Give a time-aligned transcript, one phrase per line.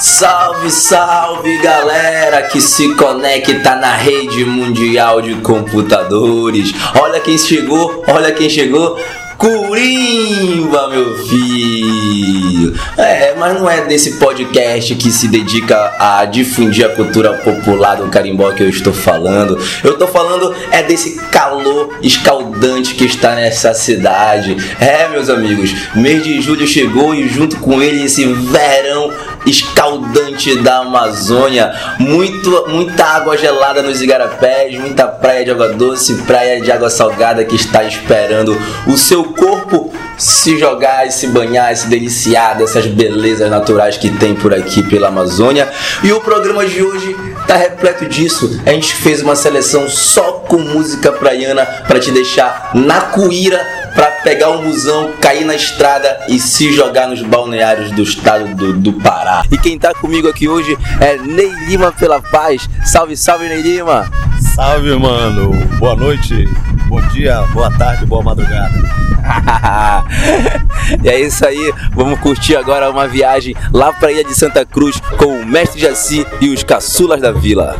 [0.00, 6.72] Salve, salve galera que se conecta na rede mundial de computadores.
[6.98, 8.98] Olha quem chegou, olha quem chegou.
[9.38, 12.74] Curimba, meu filho!
[12.96, 18.08] É, mas não é desse podcast que se dedica a difundir a cultura popular do
[18.08, 19.56] carimbó que eu estou falando.
[19.84, 24.56] Eu estou falando é desse calor escaldante que está nessa cidade.
[24.80, 29.12] É, meus amigos, mês de julho chegou e junto com ele esse verão
[29.48, 31.72] escaldante da Amazônia.
[31.98, 37.44] Muito, muita água gelada nos igarapés, muita praia de água doce, praia de água salgada
[37.44, 43.96] que está esperando o seu corpo se jogar se banhar se deliciar dessas belezas naturais
[43.96, 45.68] que tem por aqui pela Amazônia.
[46.02, 47.16] E o programa de hoje
[47.48, 48.60] tá repleto disso.
[48.66, 53.58] A gente fez uma seleção só com música praiana para te deixar na cuíra
[53.94, 58.74] para pegar um busão, cair na estrada e se jogar nos balneários do estado do,
[58.74, 59.42] do Pará.
[59.50, 62.68] E quem tá comigo aqui hoje é Ney Lima pela Paz.
[62.84, 64.08] Salve, salve Ney Lima!
[64.54, 65.52] Salve, mano!
[65.78, 66.46] Boa noite,
[66.86, 69.07] bom dia, boa tarde, boa madrugada.
[71.02, 75.00] e é isso aí, vamos curtir agora uma viagem lá pra Ilha de Santa Cruz
[75.16, 77.76] com o Mestre Jaci e os caçulas da vila.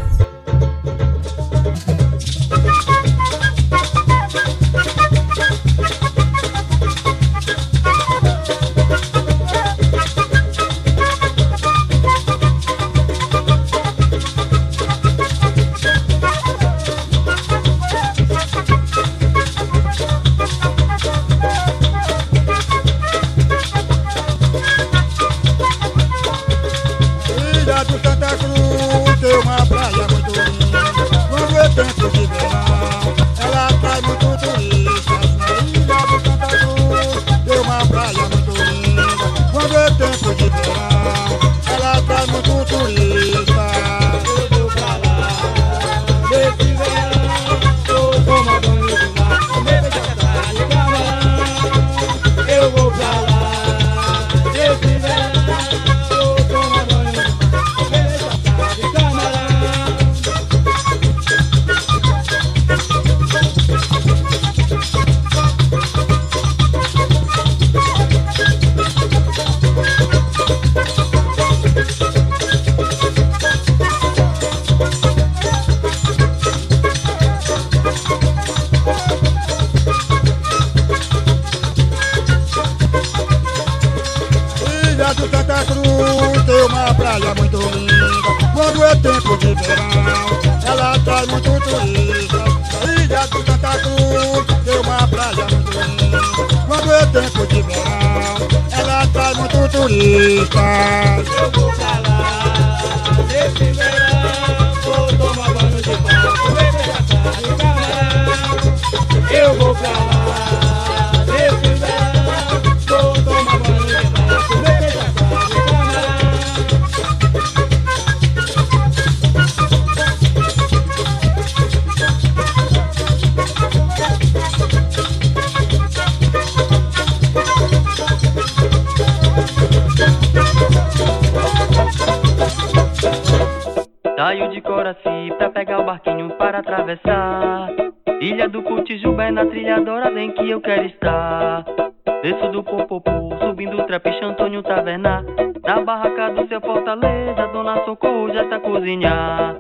[148.39, 149.57] Já está a cozinhar.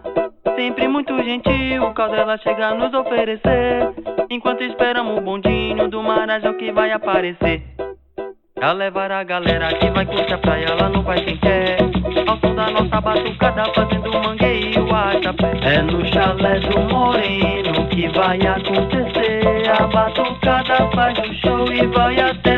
[0.54, 3.92] Sempre muito gentil, o caudela chega a nos oferecer.
[4.30, 7.60] Enquanto esperamos o bondinho do Marajó que vai aparecer.
[8.54, 11.78] Pra levar a galera que vai curtir a praia lá no Vai Quem Quer
[12.26, 18.40] Ao som da nossa batucada fazendo mangueio arrastapé É no chalé do Moreno que vai
[18.40, 22.57] acontecer A batucada faz o show e vai até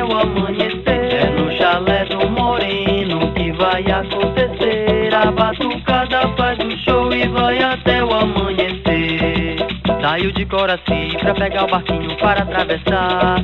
[10.31, 13.43] Saio de Coraci pra pegar o barquinho para atravessar.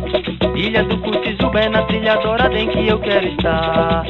[0.54, 4.04] Ilha do Cutizubé é na trilha Doradem que eu quero estar.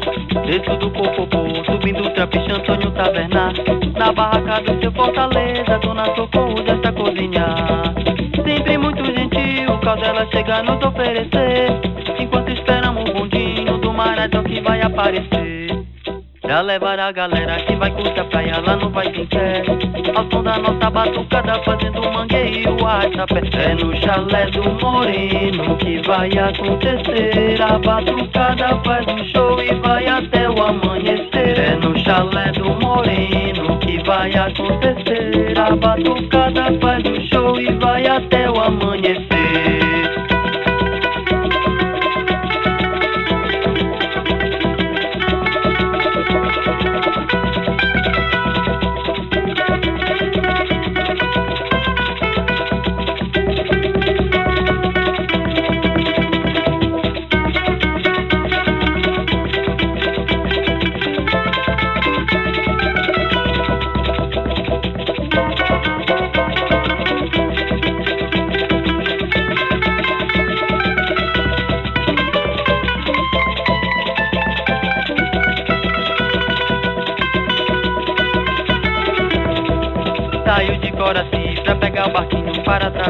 [0.46, 3.52] Desço do Popopô, subindo o Trapiche Antônio Tavernar
[3.96, 7.94] Na barraca do seu Fortaleza, Dona Socorro já está a cozinhar
[8.44, 11.68] Sempre muito gentil, o caudela chega nos oferecer.
[12.18, 15.55] Enquanto esperamos o bondinho do Marajó que vai aparecer
[16.46, 19.64] Pra levar a galera que vai curtir a praia lá no Vai Quem Quer
[20.14, 23.40] Ao som da nossa batucada fazendo mangueiro arrasta-pé.
[23.58, 27.60] É no chalé do Moreno que vai acontecer.
[27.60, 31.58] A batucada faz um show e vai até o amanhecer.
[31.58, 35.52] É no chalé do Moreno que vai acontecer.
[35.58, 39.85] A batucada faz um show e vai até o amanhecer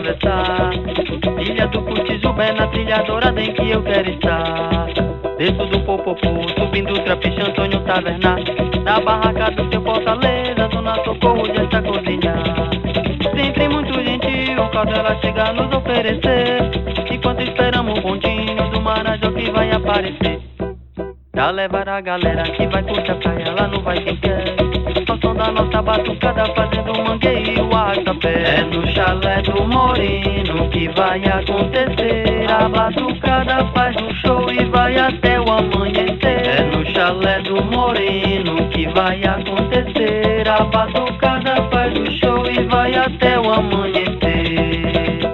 [0.06, 0.70] atravessar
[1.41, 4.87] Ilha do Cutijubé na trilha dourada em que eu quero estar.
[5.38, 8.38] Desço do Popopo, subindo o trapiche Antônio Tavernar
[8.85, 12.70] Na barraca do seu Fortaleza, Dona Socorro já está cozinhar.
[13.37, 16.70] Sempre muito gentil, quando ela chega a nos oferecer.
[17.11, 20.41] Enquanto esperamos o bondinho do Marajó que vai aparecer.
[21.32, 24.56] Pra levar a galera que vai curtir a praia lá no Vai Quem Quer
[25.47, 32.51] Da nossa batucada fazendo mangueiro arrasta-pé É no chalé do Moreno que vai acontecer.
[32.51, 36.49] A batucada faz um show e vai até o amanhecer.
[36.49, 40.49] É no chalé do Moreno que vai acontecer.
[40.49, 45.25] A batucada faz um show e vai até o amanhecer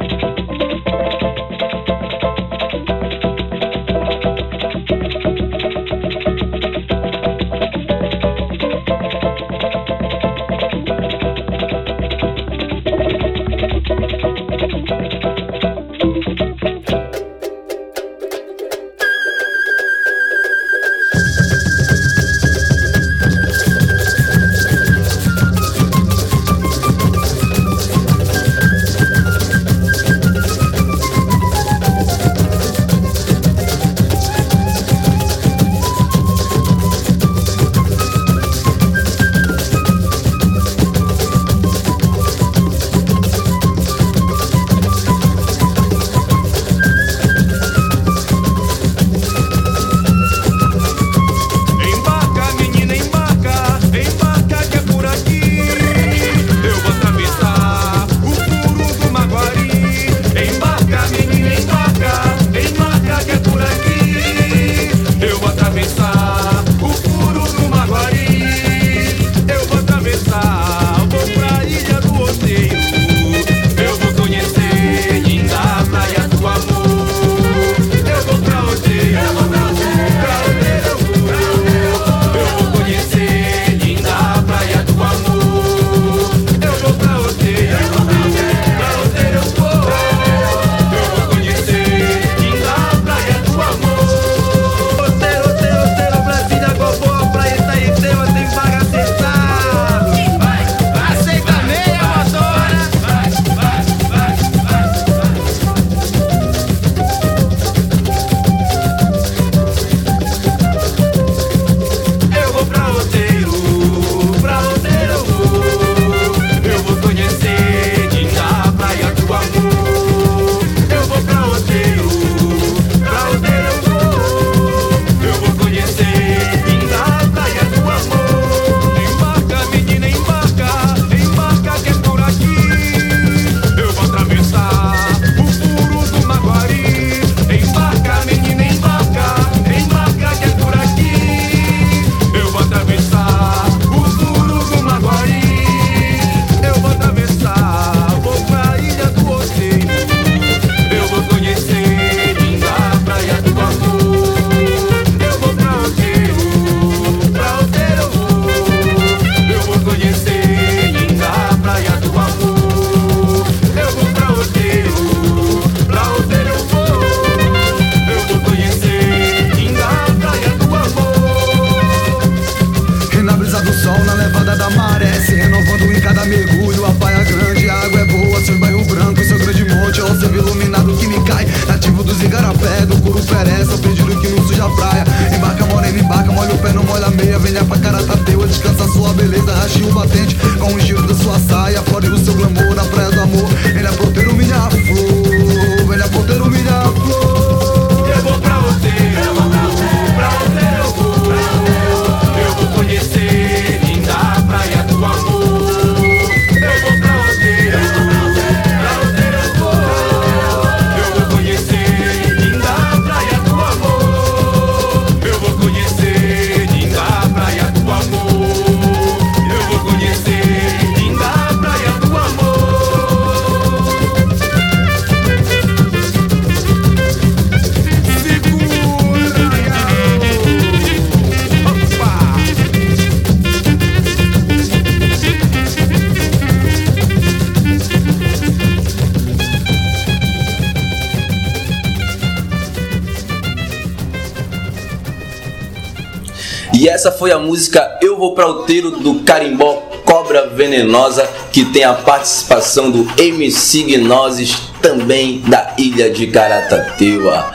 [246.92, 251.94] essa foi a música Eu Vou Pra Outeiro do Carimbó Cobra Venenosa, que tem a
[251.94, 257.50] participação do MC Gnoses, também da ilha de Caratateua.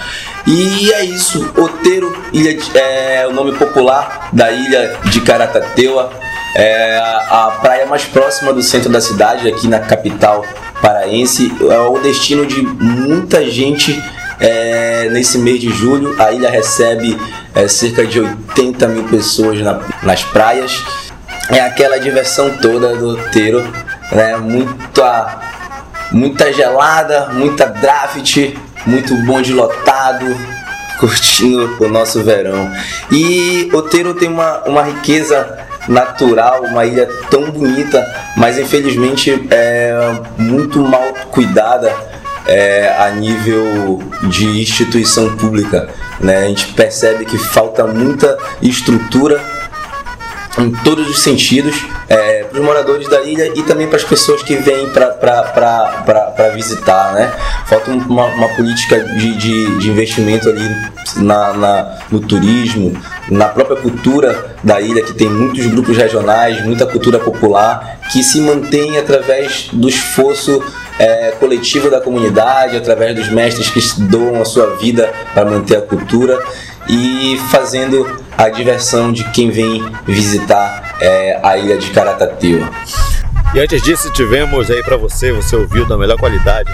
[0.45, 6.09] E é isso, Outeiro ilha de- é o nome popular da ilha de Caratateua.
[6.55, 10.45] É a a praia mais próxima do centro da cidade, aqui na capital
[10.81, 11.51] paraense.
[11.69, 14.01] É o destino de muita gente
[14.39, 16.15] é, nesse mês de julho.
[16.19, 17.17] A ilha recebe
[17.57, 20.83] é, cerca de 80 mil pessoas na- nas praias.
[21.49, 23.61] É aquela diversão toda do roteiro,
[24.11, 24.37] né?
[24.37, 25.39] Muita,
[26.11, 28.37] muita gelada, muita draft,
[28.85, 30.25] muito bonde lotado,
[30.99, 32.69] curtindo o nosso verão.
[33.11, 39.93] E Oteiro tem uma, uma riqueza natural, uma ilha tão bonita, mas infelizmente é
[40.37, 41.95] muito mal cuidada
[42.47, 45.89] é, a nível de instituição pública.
[46.19, 46.37] Né?
[46.37, 49.39] A gente percebe que falta muita estrutura
[50.59, 51.75] em todos os sentidos
[52.09, 57.13] é, para os moradores da ilha e também para as pessoas que vêm para visitar,
[57.13, 57.31] né?
[57.67, 60.67] Falta um- uma, uma política de, de, de investimento ali
[61.17, 62.97] na, na- no turismo,
[63.29, 68.41] na própria cultura da ilha, que tem muitos grupos regionais, muita cultura popular, que se
[68.41, 70.63] mantém através do esforço
[70.99, 75.81] é, coletivo da comunidade, através dos mestres que doam a sua vida para manter a
[75.81, 76.37] cultura
[76.89, 82.69] e fazendo a diversão de quem vem visitar é, a ilha de Caratateua.
[83.53, 86.71] E antes disso, tivemos aí pra você, você ouviu da melhor qualidade.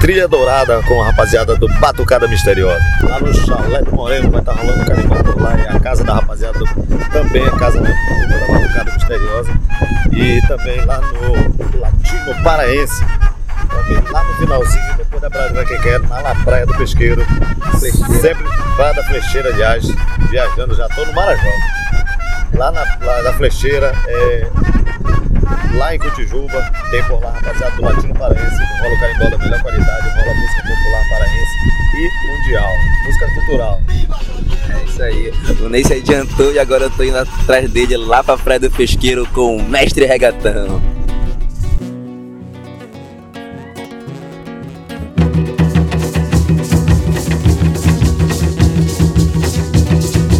[0.00, 2.80] Trilha Dourada com a rapaziada do Batucada Misteriosa.
[3.02, 5.56] Lá no Chalé do Moreno vai estar rolando carimbó por lá.
[5.58, 6.66] E a casa da rapaziada do-
[7.12, 7.94] também a casa né,
[8.28, 9.50] da Batucada Misteriosa.
[10.12, 13.04] E também lá no Latino Paraense.
[13.68, 17.24] Também lá no finalzinho, depois da Brasília que quer, na La Praia do Pesqueiro.
[18.20, 18.44] Sempre
[18.76, 19.84] Praia da Flecheira, aliás,
[20.30, 21.42] viajando, já tô no Marajó.
[22.54, 24.48] Lá na, lá na Flecheira, é,
[25.74, 29.62] lá em Cotijuba, tem por lá rapaziada do Latino Paraense, rola o carimbó da melhor
[29.62, 32.72] qualidade, rola música popular paraense e mundial,
[33.04, 33.80] música cultural.
[34.68, 35.32] É isso aí.
[35.60, 38.70] O Ney se adiantou e agora eu tô indo atrás dele lá pra Praia do
[38.70, 40.80] Pesqueiro com o Mestre Regatão.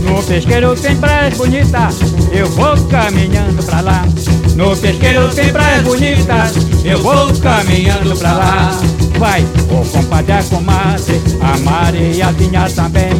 [0.04, 1.96] No pesqueiro tem praias bonitas,
[2.32, 4.04] eu vou caminhando pra lá.
[4.56, 6.52] No pesqueiro tem praias bonitas,
[6.84, 8.80] eu vou caminhando pra lá.
[9.18, 13.10] Vai, o compadre, a comadre, a Mariazinha também.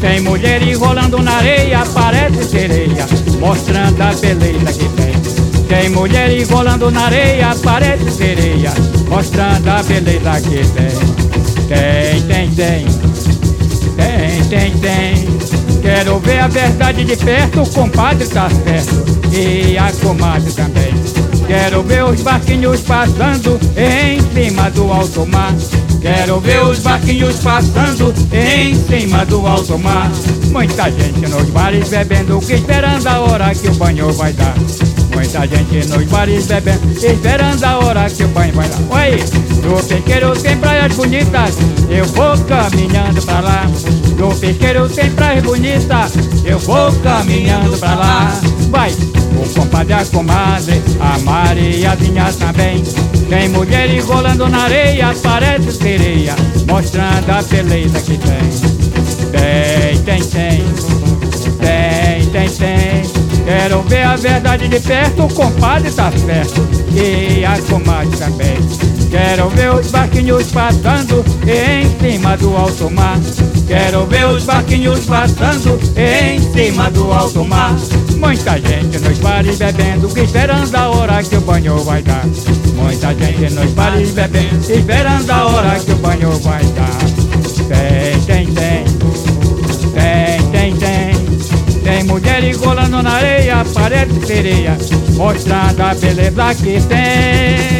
[0.00, 3.06] Tem mulher enrolando na areia, parece sereia,
[3.38, 5.16] mostrando a beleza que tem.
[5.68, 8.72] Tem mulher enrolando na areia, parece sereia,
[9.08, 11.16] mostrando a beleza que tem.
[11.66, 12.86] Tem, tem, tem.
[13.96, 15.45] Tem, tem, tem.
[15.86, 19.04] Quero ver a verdade de perto, o compadre tá certo.
[19.32, 20.92] E a comadre também.
[21.46, 25.54] Quero ver os barquinhos passando em cima do alto mar.
[26.02, 30.10] Quero ver os barquinhos passando em cima do alto mar.
[30.50, 34.56] Muita gente nos bares bebendo, esperando a hora que o banho vai dar.
[35.16, 38.78] Muita gente nos bares bebendo, esperando a hora que o banho vai dar.
[38.96, 39.24] Oi,
[39.62, 41.56] no pesqueiro tem praias bonitas,
[41.88, 43.66] eu vou caminhando pra lá.
[44.18, 46.12] No pesqueiro tem praias bonitas,
[46.44, 48.40] eu vou caminhando pra lá.
[48.68, 52.84] Vai, o compadre, a comadre, a Mariazinha também.
[53.30, 56.36] Tem mulher enrolando na areia, parece sereia,
[56.68, 58.76] mostrando a beleza que tem.
[59.32, 60.64] Tem, tem, tem.
[61.58, 62.95] Tem, tem, tem.
[63.46, 66.66] Quero ver a verdade de perto, o compadre tá certo.
[66.92, 68.56] E a comadre também.
[69.08, 73.16] Quero ver os barquinhos passando em cima do alto mar.
[73.68, 77.76] Quero ver os barquinhos passando em cima do alto mar.
[78.16, 82.26] Muita gente nos bares bebendo, esperando a hora que o banho vai dar.
[82.74, 86.98] Muita gente nos bares bebendo, esperando a hora que o banho vai dar.
[87.68, 88.84] Tem, tem, tem,
[91.86, 92.02] tem.
[92.04, 94.76] Mulher engolando na areia, parede sereia,
[95.14, 97.76] mostrando a beleza que tem.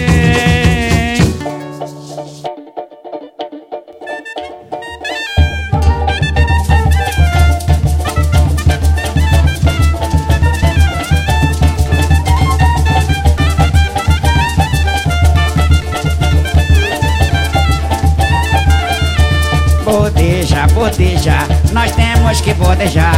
[20.74, 21.38] Bodeja,
[21.72, 23.15] nós temos que bodejar.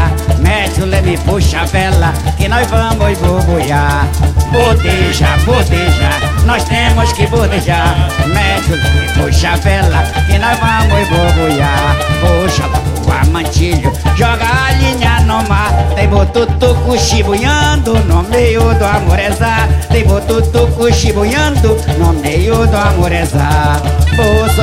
[1.08, 4.06] Leme, puxa a vela, que nós vamos boboiar.
[4.52, 6.10] Bodeja, bodeja,
[6.44, 8.10] nós temos que bodejar.
[8.26, 11.96] Mete o leme, puxa a vela, que nós vamos boboiar.
[12.20, 12.64] Puxa
[13.06, 15.72] o amantilho, joga a linha no mar.
[15.94, 19.66] Tem botutuco chibuiando no meio do amorezá.
[19.90, 23.80] Tem botutuco chibuiando no meio do amorezá.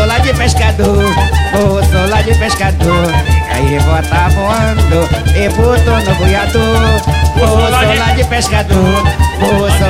[0.07, 1.05] Lá de pescador,
[2.09, 3.07] lá de pescador.
[3.55, 7.01] Aí bota voando e botou no boiador.
[7.71, 9.03] Lá de pescador,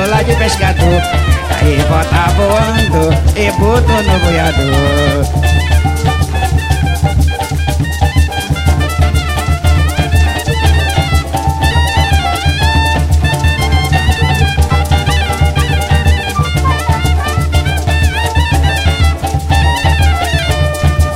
[0.08, 1.02] lá de pescador.
[1.60, 5.26] Aí bota voando e botou no boiador.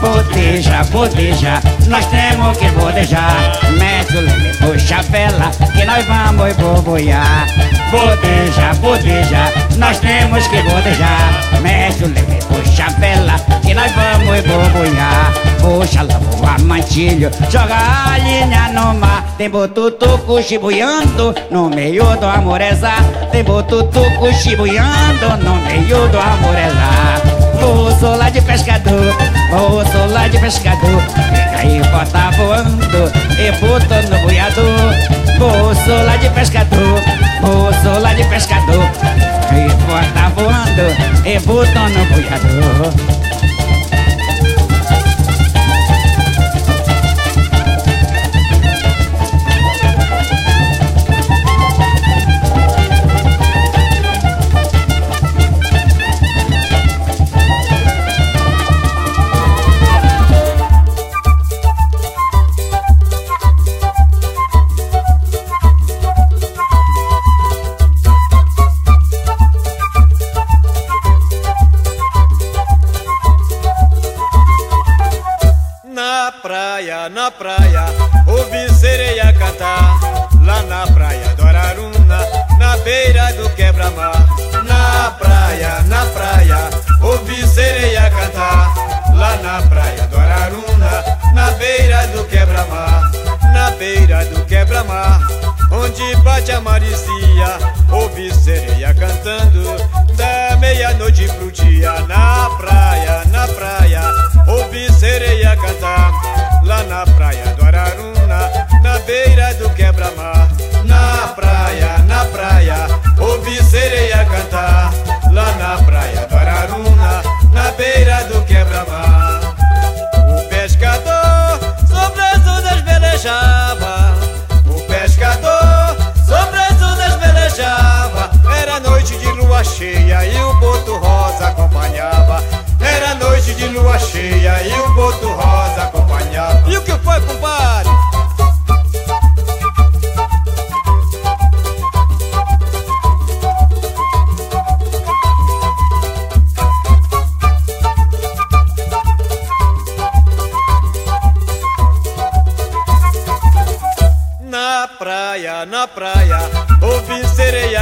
[0.00, 1.59] Bodeja, bodeja,
[1.90, 3.52] nós temos que bodejar.
[3.76, 7.46] Mete o leme, puxa a vela, que nós vamos boboiar.
[7.90, 11.60] Bodeja, bodeja, nós temos que bodejar.
[11.60, 15.32] Mete o leme, puxa a vela, que nós vamos boboiar.
[15.60, 19.24] Puxa lá o amantilho, joga a linha no mar.
[19.36, 22.94] Tem botutuco chibuiando no meio do amorezá.
[23.32, 27.20] Tem botutuco chibuiando no meio do amorezá.
[27.60, 29.14] Bolso lá de pescador,
[29.50, 31.02] bolso lá de pescador
[31.60, 34.94] aí, bota voando e bota no boiador.
[35.38, 37.00] Bolso lá de pescador,
[37.40, 38.84] bolso lá de pescador.
[39.50, 43.49] Aí, bota voando e bota no boiador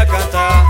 [0.08, 0.64] cantar.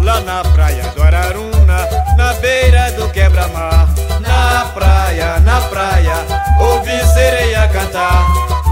[0.00, 3.88] Lá na praia do Araruna, na beira do quebra-mar.
[4.20, 6.16] Na praia, na praia,
[6.60, 8.26] ouvi sereia cantar.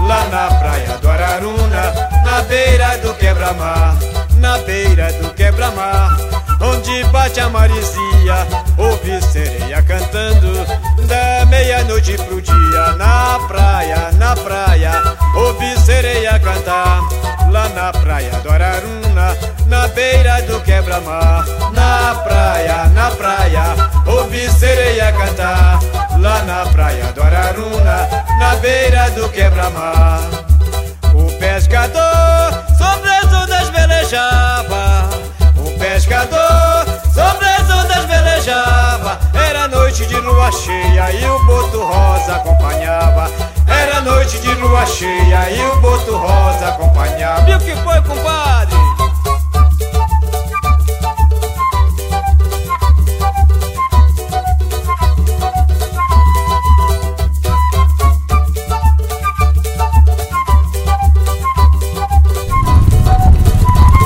[0.07, 1.93] Lá na praia do Araruna,
[2.25, 3.95] na beira do quebra-mar.
[4.37, 6.17] Na beira do quebra-mar,
[6.59, 8.45] onde bate a maresia,
[8.77, 10.53] ouvi sereia cantando.
[11.07, 14.91] Da meia-noite pro dia, na praia, na praia,
[15.35, 17.01] ouvi sereia cantar
[17.53, 19.37] lá na praia do Araruna,
[19.67, 21.45] na beira do quebra-mar.
[21.71, 23.75] Na praia, na praia,
[24.07, 25.79] ouvi sereia cantar,
[26.19, 30.19] lá na praia do Araruna, na beira do quebra-mar.
[31.13, 35.07] O pescador sobre as ondas velejava,
[35.55, 37.52] o pescador sobre
[40.63, 43.29] cheia e o boto rosa acompanhava.
[43.67, 47.49] Era noite de lua cheia e o boto rosa acompanhava.
[47.49, 48.77] E o que foi, compadre?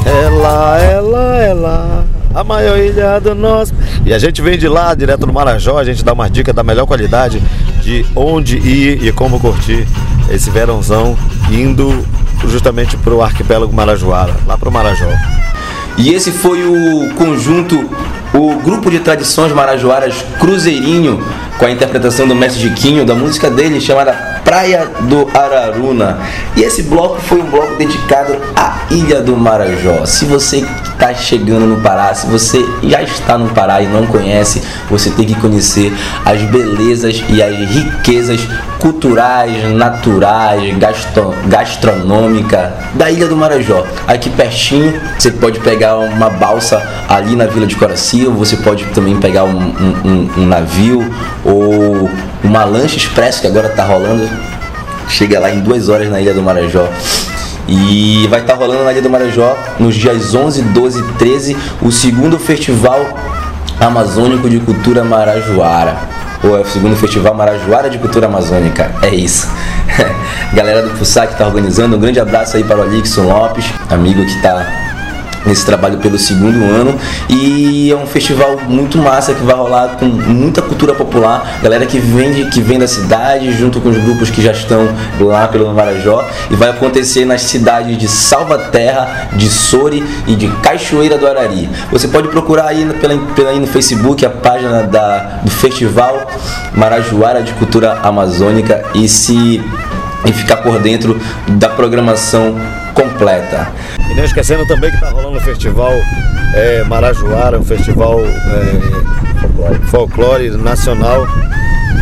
[0.06, 3.74] Ela, ela, ela, a maior ilha do nosso.
[4.08, 6.64] E a gente vem de lá, direto do Marajó, a gente dá uma dica da
[6.64, 7.44] melhor qualidade
[7.82, 9.86] de onde ir e como curtir
[10.30, 11.18] esse verãozão
[11.52, 12.06] indo
[12.48, 15.10] justamente pro arquipélago Marajoara, lá pro Marajó.
[15.98, 17.78] E esse foi o conjunto,
[18.34, 21.22] o grupo de tradições marajoaras Cruzeirinho,
[21.60, 24.14] com a interpretação do mestre Diquinho, da música dele chamada
[24.48, 26.20] Praia do Araruna.
[26.56, 30.06] E esse bloco foi um bloco dedicado à Ilha do Marajó.
[30.06, 34.62] Se você está chegando no Pará, se você já está no Pará e não conhece,
[34.90, 38.40] você tem que conhecer as belezas e as riquezas
[38.80, 43.86] culturais, naturais, gastro, gastronômica da Ilha do Marajó.
[44.08, 48.86] Aqui pertinho, você pode pegar uma balsa ali na Vila de Coracia, ou você pode
[48.86, 49.74] também pegar um-
[50.06, 51.06] um- um navio
[51.44, 52.10] ou
[52.48, 54.28] uma lancha expresso que agora está rolando.
[55.10, 56.88] Chega lá em duas horas na Ilha do Marajó.
[57.68, 61.92] E vai estar rolando na Ilha do Marajó nos dias 11, 12 e 13 o
[61.92, 63.06] segundo festival
[63.80, 65.98] amazônico de cultura marajoara.
[66.44, 68.92] Ou é o segundo festival Marajoara de Cultura Amazônica.
[69.02, 69.48] É isso.
[70.54, 71.98] Galera do Fussac está organizando.
[71.98, 74.87] Um grande abraço aí para o Alixson Lopes, amigo que está
[75.48, 76.96] nesse trabalho pelo segundo ano.
[77.30, 81.98] E é um festival muito massa que vai rolar com muita cultura popular, galera que
[82.00, 84.88] vem que vem da cidade junto com os grupos que já estão
[85.20, 91.18] lá pelo Marajó e vai acontecer nas cidades de Salvaterra, de Sori e de Cachoeira
[91.18, 91.70] do Arari.
[91.92, 96.28] Você pode procurar aí pela, pela aí no Facebook a página da, do Festival
[96.74, 98.84] Marajoara de Cultura Amazônica.
[98.94, 99.62] E se
[100.26, 102.56] e ficar por dentro da programação
[102.98, 103.72] completa.
[104.10, 105.92] E não esquecendo também que tá rolando o festival
[106.56, 111.28] é, Marajoara, um festival é, folclore nacional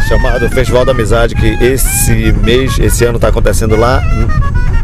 [0.08, 4.02] chamado Festival da Amizade, que esse mês, esse ano está acontecendo lá,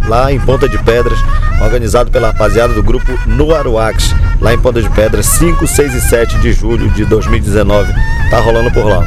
[0.08, 1.20] lá em Ponta de Pedras,
[1.62, 6.38] organizado pela rapaziada do grupo Nuaruax, lá em Ponta de Pedras, 5, 6 e 7
[6.40, 7.94] de julho de 2019.
[8.30, 9.04] Tá rolando por lá.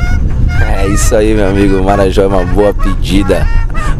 [0.60, 1.82] É isso aí, meu amigo.
[1.82, 3.46] Marajó é uma boa pedida.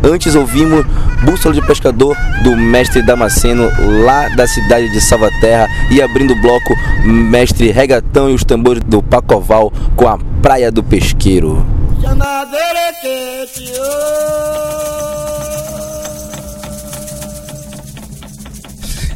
[0.03, 0.85] Antes ouvimos
[1.23, 3.71] Bússola de Pescador do mestre Damasceno,
[4.05, 5.69] lá da cidade de Salvaterra.
[5.90, 10.83] E abrindo o bloco, mestre Regatão e os tambores do Pacoval com a Praia do
[10.83, 11.64] Pesqueiro.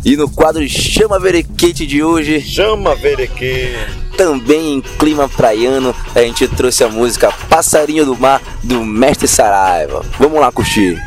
[0.09, 3.77] E no quadro Chama Verequete de hoje, Chama Vereque!
[4.17, 10.03] também em clima praiano, a gente trouxe a música Passarinho do Mar do Mestre Saraiva.
[10.19, 10.99] Vamos lá curtir.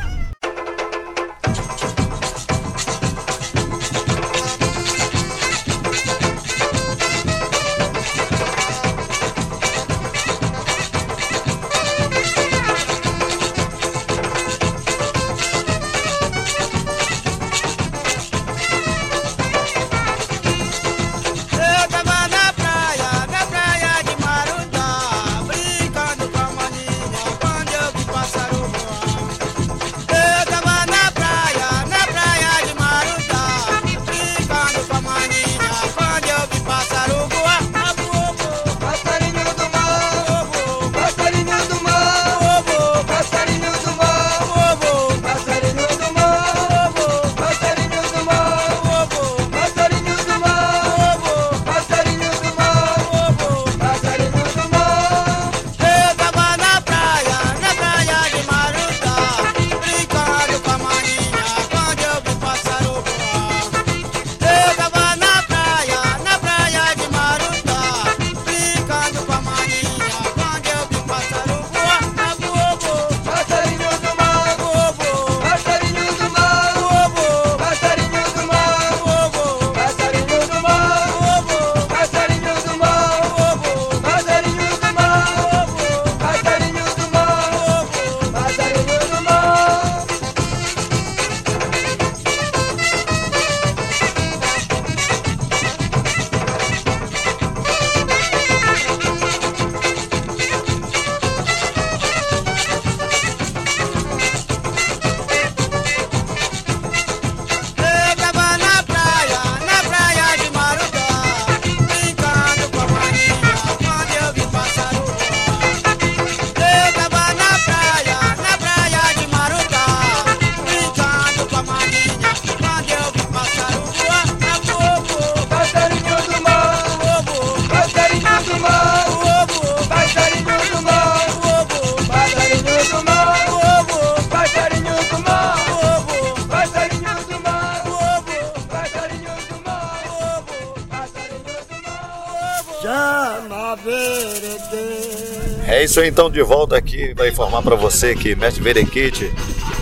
[145.91, 149.29] Isso então, de volta aqui para informar para você que Mestre Verequete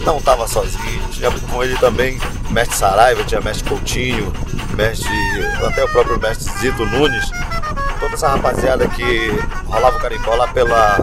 [0.04, 1.08] não estava sozinho.
[1.12, 2.20] Tinha com ele também
[2.50, 4.34] Mestre Saraiva, tinha Mestre Coutinho,
[4.76, 5.08] Mestre,
[5.64, 7.30] até o próprio Mestre Zito Nunes.
[8.00, 9.30] Toda essa rapaziada que
[9.68, 10.98] rolava o carimbó lá, pela,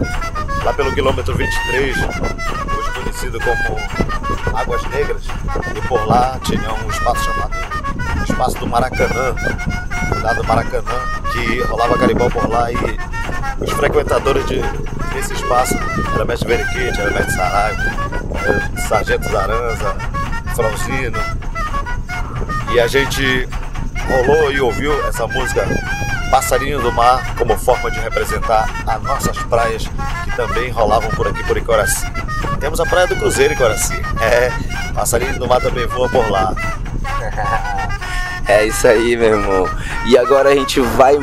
[0.65, 5.23] lá pelo quilômetro 23, hoje conhecido como Águas Negras.
[5.73, 7.55] E por lá tinha um espaço chamado
[8.25, 9.33] Espaço do Maracanã,
[10.35, 10.99] do Maracanã,
[11.31, 12.75] que rolava carimbó por lá e
[13.61, 14.61] os frequentadores de,
[15.17, 15.73] desse espaço
[16.13, 17.81] era Mestre Veriquete, era Mestre Saraiva,
[18.35, 19.95] era Sargento Zaranza,
[20.55, 21.17] Franzino.
[22.71, 23.49] E a gente
[24.07, 25.65] rolou e ouviu essa música
[26.29, 29.87] Passarinho do Mar como forma de representar as nossas praias
[30.23, 32.05] que também rolavam por aqui por Icoraci.
[32.59, 33.99] Temos a Praia do Cruzeiro Icoraci.
[34.21, 34.51] É,
[34.93, 36.53] Passarinho do Mar também voa por lá.
[38.49, 39.69] É isso aí, meu irmão.
[40.05, 41.17] E agora a gente vai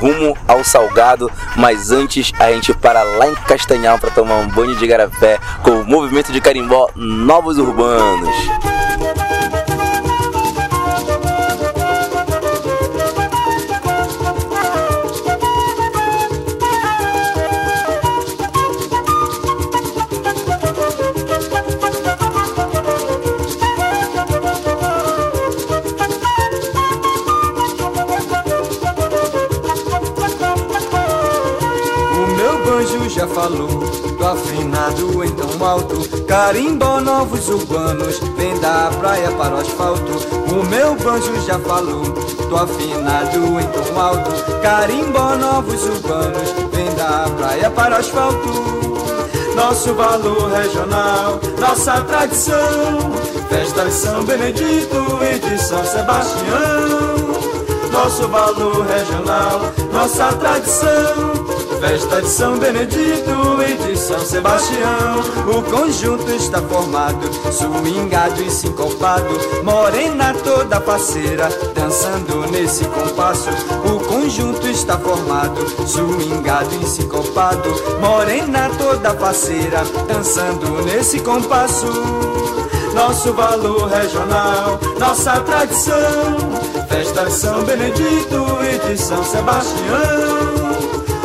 [0.00, 4.74] rumo ao Salgado, mas antes a gente para lá em Castanhal para tomar um banho
[4.76, 8.69] de garapé com o movimento de carimbó Novos Urbanos.
[35.60, 40.12] Tão alto Carimbó novos urbanos Vem da praia para o asfalto.
[40.50, 44.30] O meu banjo já falou do afinado em tão alto.
[44.62, 48.70] Carimbó novos urbanos Vem da praia para o asfalto.
[49.54, 52.56] Nosso valor regional, nossa tradição,
[53.48, 57.20] festa de São Benedito e de São Sebastião.
[57.92, 59.60] Nosso valor regional,
[59.92, 61.49] nossa tradição.
[61.80, 63.32] Festa de São Benedito
[63.66, 65.20] e de São Sebastião.
[65.48, 69.64] O conjunto está formado, swingado e sincopado.
[69.64, 73.48] Morena toda faceira, dançando nesse compasso.
[73.84, 77.70] O conjunto está formado, swingado e sincopado.
[77.98, 81.86] Morena toda faceira, dançando nesse compasso
[82.94, 85.96] nosso valor regional, nossa tradição.
[86.88, 90.59] Festa de São Benedito e de São Sebastião.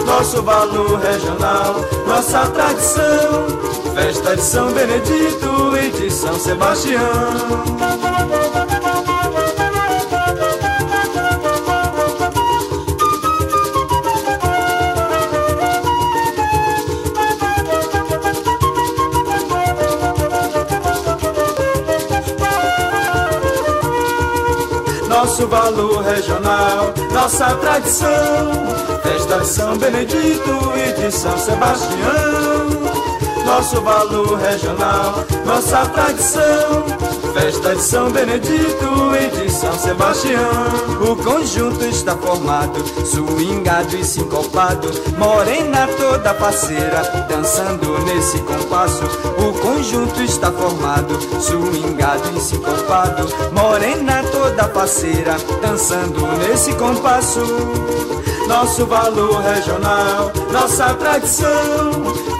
[0.06, 1.76] Nosso valor regional,
[2.08, 3.48] nossa tradição.
[3.94, 7.66] Festa de São Benedito e de São Sebastião.
[25.26, 28.08] nosso valor regional, nossa tradição.
[29.26, 32.70] Festa de São Benedito e de São Sebastião.
[33.44, 36.86] Nosso valor regional, nossa tradição.
[37.34, 38.86] Festa de São Benedito
[39.20, 40.40] e de São Sebastião.
[41.02, 44.92] O conjunto está formado, swingado e sincopado.
[45.18, 49.06] Morena toda parceira, dançando nesse compasso.
[49.40, 53.28] O conjunto está formado, swingado e sincopado.
[53.52, 57.42] Morena toda parceira, dançando nesse compasso.
[58.48, 61.48] Nosso valor regional, nossa tradição.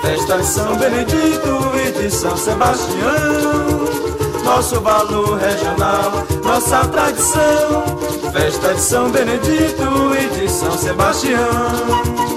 [0.02, 4.06] Festa de São Benedito e de São Sebastião
[4.46, 7.84] nosso valor regional, nossa tradição.
[8.32, 9.84] Festa de São Benedito
[10.16, 12.35] e de São Sebastião.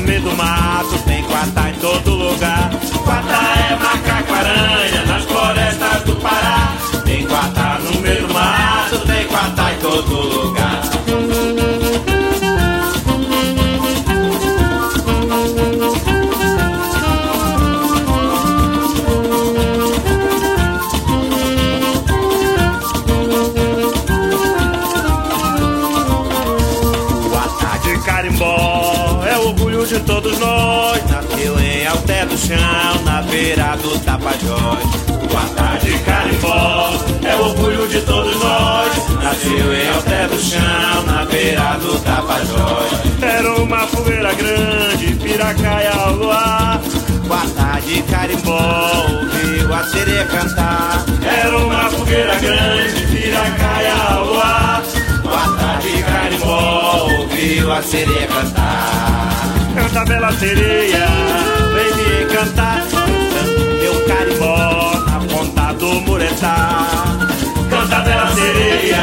[0.00, 2.09] Meio do mato, tem quatá em todo
[32.50, 34.84] chão, na beira do Tapajós.
[35.22, 36.90] O de carimbó
[37.22, 38.92] é o orgulho de todos nós.
[39.22, 43.22] Nasceu em alté do chão, na beira do Tapajós.
[43.22, 46.80] Era uma fogueira grande, piracaia ao luar.
[46.82, 48.58] O de carimbó
[49.08, 51.04] ouviu a sereia cantar.
[51.22, 54.82] Era uma fogueira grande, piracaia ao luar.
[55.22, 59.30] Guarda de carimbó, ouviu a sereia cantar.
[59.74, 61.06] Canta bela sereia,
[61.74, 61.99] vem
[62.32, 62.96] Cantando
[63.80, 66.86] meu carimbó na ponta do muretá.
[67.68, 69.02] Canta bela sereia,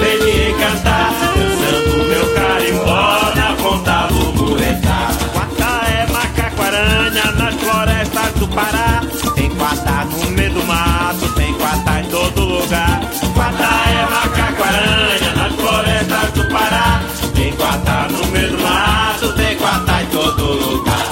[0.00, 1.14] vem me encantar.
[1.36, 5.08] Dançando meu carimbó na ponta do muretá.
[5.32, 9.02] Quatá é macaco-aranha nas florestas do Pará.
[9.34, 13.00] Tem quatá no meio do mato, tem quatá em todo lugar.
[13.34, 17.02] Quatá é macaco-aranha nas florestas do Pará.
[17.34, 21.08] Tem quatá no meio do mato, tem quatá em todo lugar.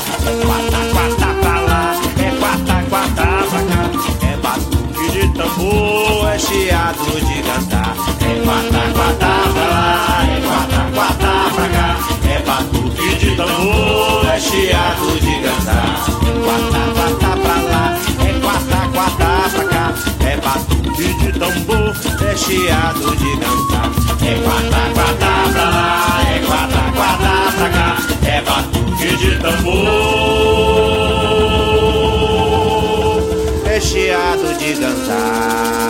[6.36, 7.96] É chiado de cantar.
[8.20, 11.96] É quatá, quatá pra lá, é quatá, quatá pra cá.
[12.28, 16.04] É batuque de tambor, é chiado de cantar.
[16.44, 17.84] Quatá, quatá pra lá,
[18.20, 19.84] é quatá, quatá pra cá.
[20.20, 23.88] É batuque de tambor, é chiado de cantar.
[24.20, 27.88] É quatá, quatá pra lá, é quatá, quatá pra cá.
[28.28, 30.55] É batuque de tambor,
[33.86, 35.86] chiado de cantar.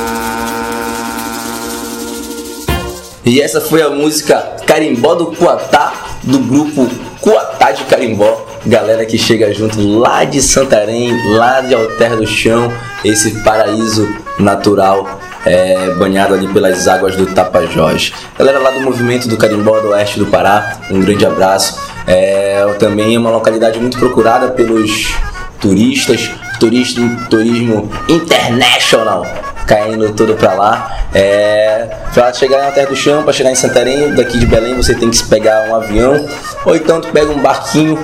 [3.25, 6.89] E essa foi a música Carimbó do Cuatá, do grupo
[7.21, 8.47] Cuatá de Carimbó.
[8.67, 12.71] Galera que chega junto lá de Santarém, lá de Alter do Chão,
[13.05, 14.07] esse paraíso
[14.39, 18.13] natural é, banhado ali pelas águas do Tapajós.
[18.39, 21.81] Galera lá do movimento do Carimbó do Oeste do Pará, um grande abraço.
[22.07, 25.15] É, também é uma localidade muito procurada pelos
[25.61, 29.25] turistas, turismo, turismo international
[29.67, 30.99] caindo todo pra lá.
[31.15, 34.95] É, pra chegar na Terra do Chão, pra chegar em Santarém, daqui de Belém você
[34.95, 36.27] tem que pegar um avião,
[36.65, 37.99] ou então tu pega um barquinho,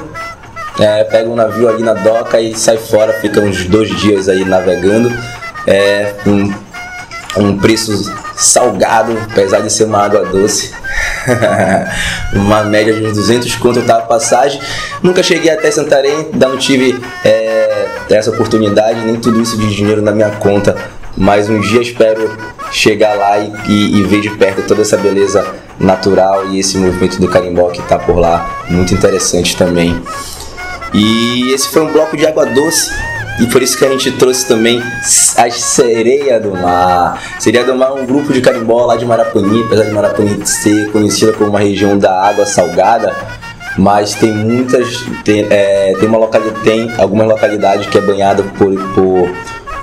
[0.79, 4.45] é, pega um navio ali na doca e sai fora, fica uns dois dias aí
[4.45, 5.13] navegando.
[5.67, 6.53] É, um,
[7.37, 10.73] um preço salgado, apesar de ser uma água doce.
[12.35, 14.61] uma média de uns 200 conto eu tava passagem.
[15.03, 20.03] Nunca cheguei até Santarém, ainda não tive é, essa oportunidade, nem tudo isso de dinheiro
[20.03, 20.77] na minha conta.
[21.17, 22.37] Mas um dia espero
[22.71, 25.47] chegar lá e, e- e ver de perto toda essa beleza
[25.79, 30.01] natural e esse movimento do carimbó que tá por lá, muito interessante também.
[30.95, 32.91] E esse foi um bloco de água doce.
[33.41, 34.83] E por isso que a gente trouxe também
[35.37, 37.21] as Sereia do Mar.
[37.39, 40.91] Sereia do Mar é um grupo de carimbó lá de Marapani, apesar de Marapani ser
[40.93, 43.15] conhecida como uma região da água salgada,
[43.79, 45.05] mas tem muitas.
[45.25, 49.31] Tem, é, tem, uma localidade, tem algumas localidades que é banhada por, por,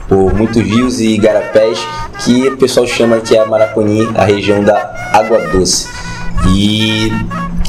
[0.08, 1.80] por muitos rios e igarapés,
[2.20, 5.88] que o pessoal chama que é a Maraponi, a região da Água Doce.
[6.48, 7.12] E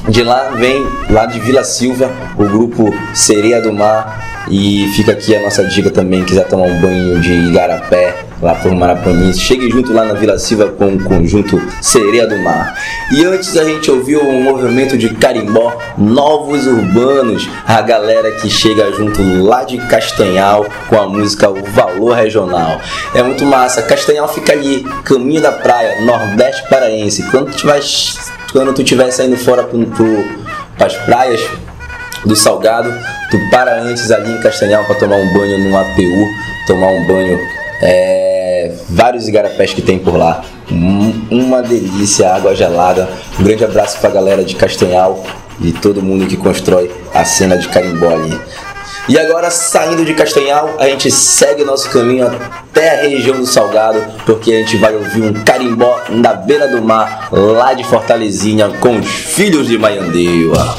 [0.08, 4.39] de lá vem, lá de Vila Silva, o grupo Sereia do Mar.
[4.51, 8.74] E fica aqui a nossa dica também, quiser tomar um banho de igarapé lá por
[8.74, 12.76] Marapani, chegue junto lá na Vila Silva com o conjunto Sereia do Mar.
[13.12, 18.90] E antes a gente ouviu um movimento de carimbó, novos urbanos, a galera que chega
[18.92, 22.80] junto lá de Castanhal com a música O Valor Regional.
[23.14, 27.22] É muito massa, Castanhal fica ali, caminho da praia, Nordeste Paraense.
[27.30, 30.24] Quando tu estiver saindo fora para pro,
[30.78, 31.40] as praias
[32.24, 32.92] do Salgado,
[33.30, 36.28] tu para antes ali em Castanhal para tomar um banho num APU,
[36.66, 37.38] tomar um banho,
[37.82, 40.42] é, vários igarapés que tem por lá.
[40.70, 43.08] Um, uma delícia, água gelada.
[43.38, 45.24] Um grande abraço para a galera de Castanhal
[45.60, 48.38] e todo mundo que constrói a cena de carimbó ali.
[49.08, 54.00] E agora, saindo de Castanhal, a gente segue nosso caminho até a região do Salgado,
[54.24, 58.98] porque a gente vai ouvir um carimbó na beira do mar, lá de Fortalezinha, com
[58.98, 60.76] os filhos de Maiandeua.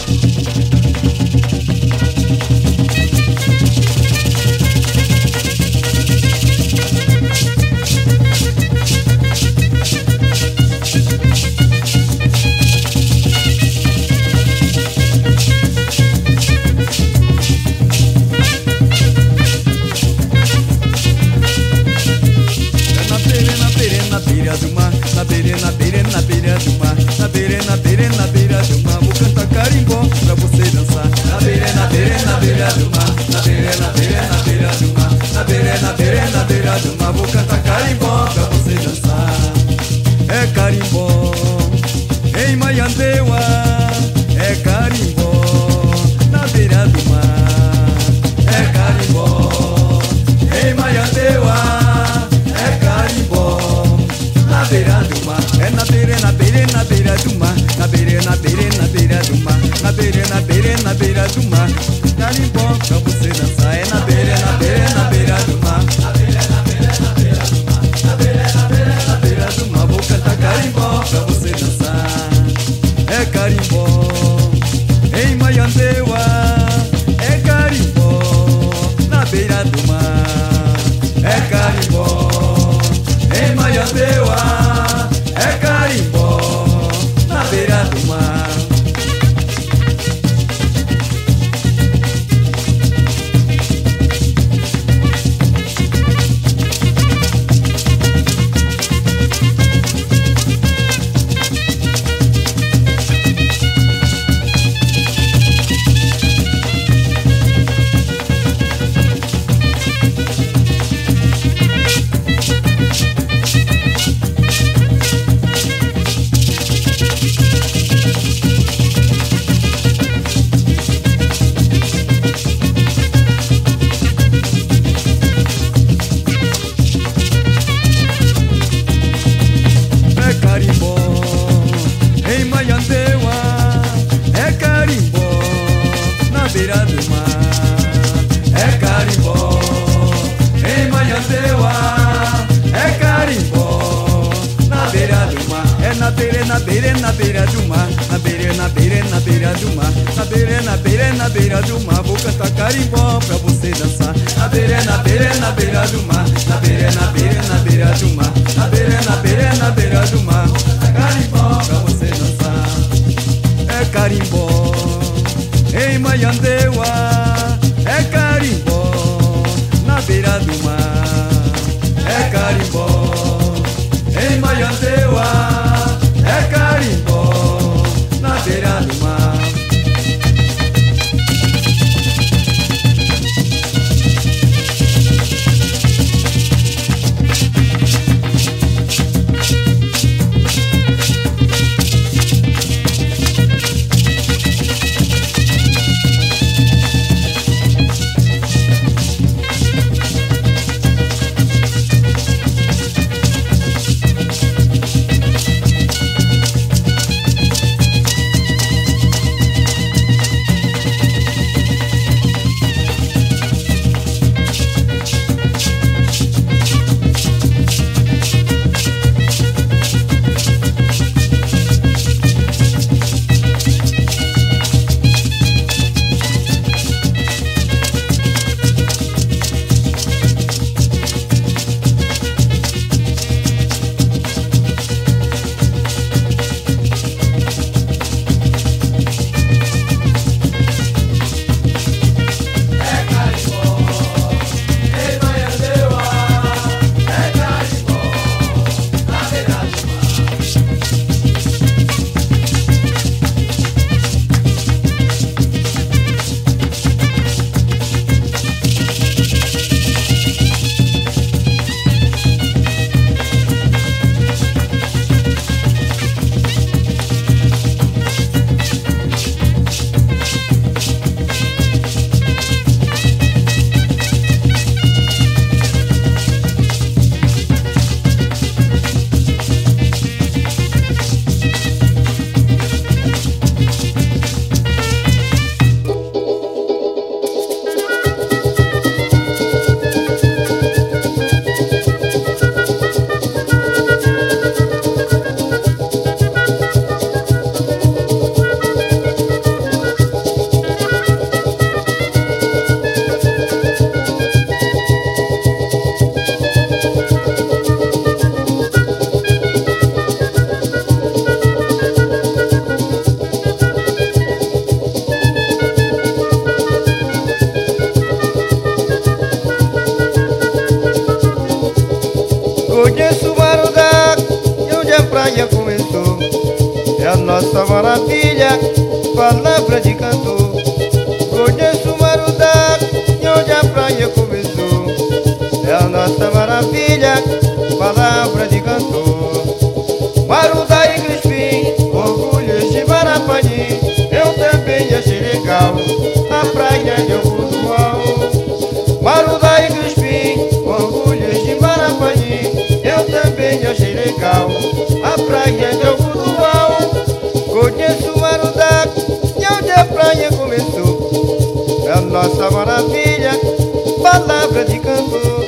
[364.51, 365.45] boca de cantor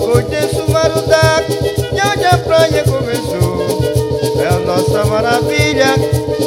[0.00, 3.80] Corteço marudá, de onde a praia começou.
[4.40, 5.94] É a nossa maravilha,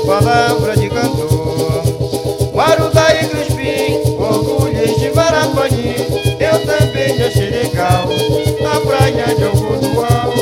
[0.05, 1.83] palavra de cantor.
[2.53, 5.95] Marudá e Crispim, orgulhos de Marapani
[6.39, 8.07] Eu também já achei legal,
[8.65, 10.33] a praia de Algodual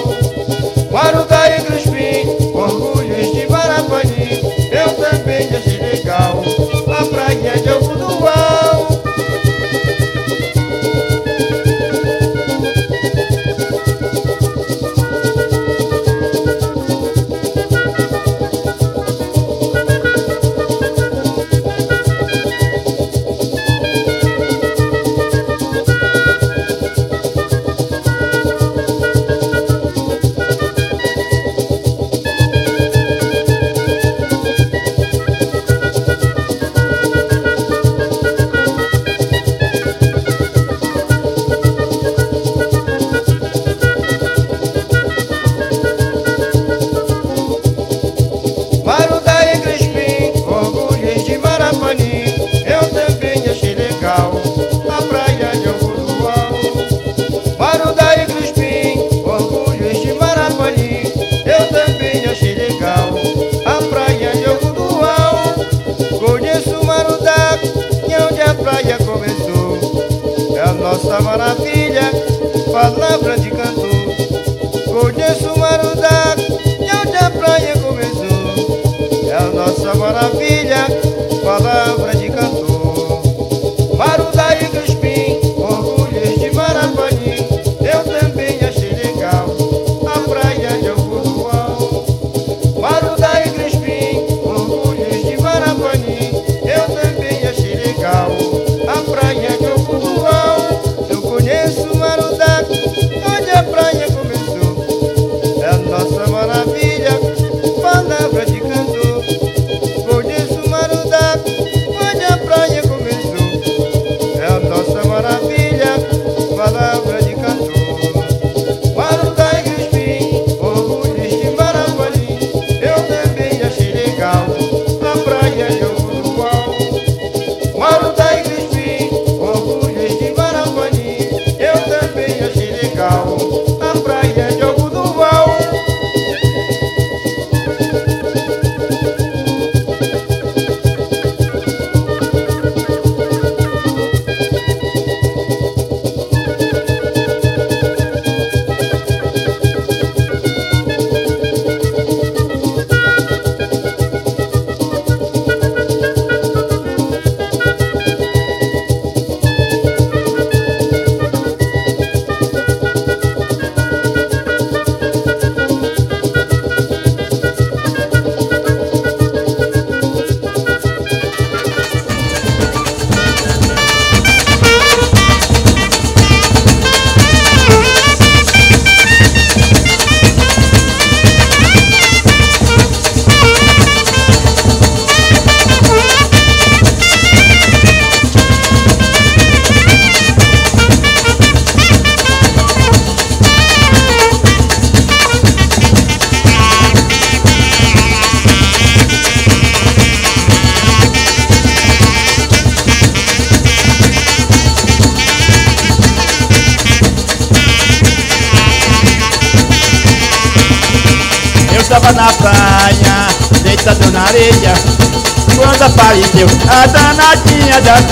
[0.92, 4.42] Marudá e Crispim, orgulhos de Marapani
[4.72, 6.44] Eu também já achei legal,
[6.88, 7.83] a praia de Algodual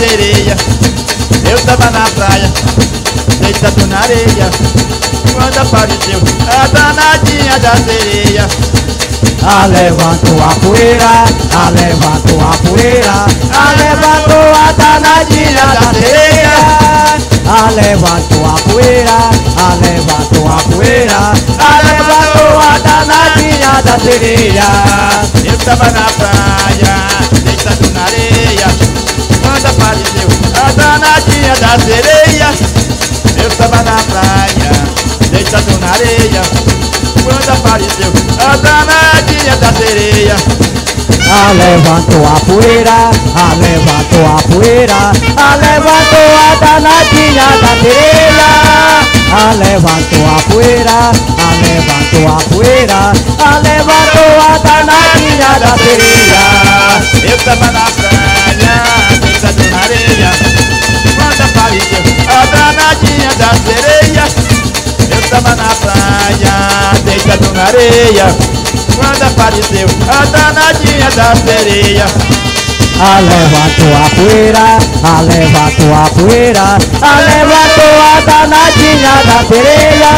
[0.02, 0.56] sereia
[1.52, 2.52] Eu tava na praia,
[3.42, 4.50] deitado na areia.
[5.34, 8.48] Quando apareceu a danadinha da sereia.
[9.44, 13.26] Ah, levantou a poeira, ah, levantou a poeira.
[13.54, 16.56] Ah, levantou a danadinha da sereia.
[17.48, 19.18] A levantou a poeira,
[19.58, 21.34] ah, levantou a poeira.
[21.60, 24.64] Ah, levantou a danadinha da sereia.
[25.44, 27.01] Eu tava na praia.
[35.62, 36.42] Deitado na areia.
[37.24, 40.36] Quando apareceu a danadinha da sereia.
[41.34, 45.12] Ah, levantou a poeira, ah, levantou a poeira,
[45.56, 48.50] levantou a danadinha da sereia.
[49.34, 53.14] Ah, levantou a poeira, ah, levantou a poeira,
[53.64, 56.42] levantou a danadinha da sereia.
[57.32, 58.84] Eu tava na praia,
[59.22, 60.32] deitado na areia,
[61.16, 64.61] quando apareceu a danadinha da sereia.
[65.32, 68.28] Tava na praia, deitado na areia,
[68.98, 72.06] quando apareceu a danadinha da sereia.
[73.00, 80.12] Ah, levantou a poeira, ah, levantou a poeira, ah, levantou a danadinha da sereia.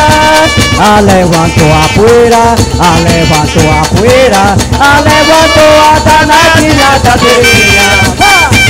[0.80, 8.63] Ah, levantou a poeira, ah, levantou a poeira, ah, levantou a danadinha da sereia.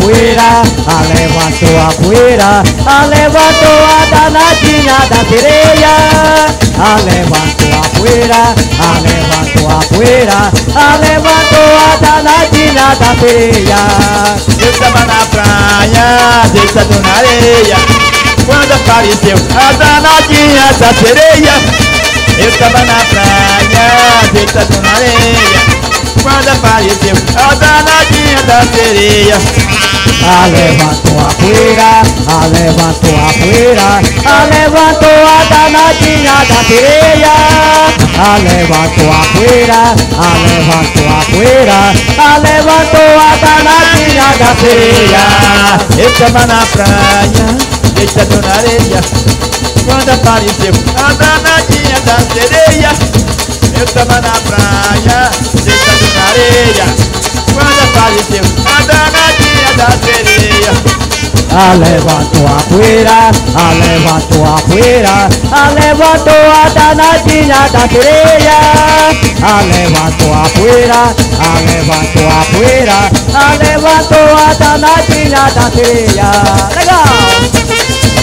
[0.00, 5.94] A poeira, ah, levantou a poeira, ah, levantou a danadinha da sereia.
[6.78, 13.80] Ah, levantou a poeira, ah, levantou a poeira, ah, levantou a danadinha da sereia.
[14.58, 17.76] Eu tava na praia, deitado na areia,
[18.46, 21.54] quando apareceu a danadinha da sereia.
[22.38, 25.80] Eu tava na praia, deitado na areia.
[26.22, 29.69] Quando apareceu a danadinha da sereia
[30.22, 33.88] Ah, levantou a poeira, ah, levantou a poeira
[34.24, 37.34] Ah, levantou a danadinha da sereia.
[38.18, 39.80] Ah, levantou a poeira,
[40.18, 41.80] ah, levantou a poeira
[42.18, 45.24] Ah, levantou a danadinha da sereia.
[45.98, 47.46] Eu tava na praia,
[47.94, 49.00] deitado na areia.
[49.84, 52.90] Quando apareceu a danadinha da sereia
[53.80, 55.30] eu tava na praia,
[55.64, 56.86] deitado na areia.
[57.54, 60.72] Quando apareceu a danadinha da sereia
[61.52, 68.58] Ah, levantou a poeira, ah, levantou a poeira Ah, levantou a danadinha da sereia
[69.42, 76.30] Ah, levantou a poeira, ah, levantou a poeira Ah, levantou a danadinha da sereia
[76.76, 78.20] Legal!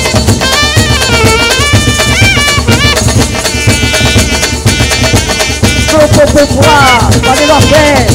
[5.90, 8.08] Grupo Popular, família Fé,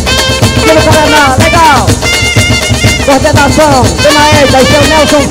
[0.64, 2.11] Pelo Paraná, legal!
[3.04, 5.22] Coordenação, Dona Edda e seu Nelson